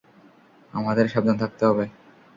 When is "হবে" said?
1.65-1.85